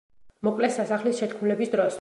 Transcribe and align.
მოკლეს 0.47 0.75
სასახლის 0.81 1.23
შეთქმულების 1.23 1.75
დროს. 1.79 1.89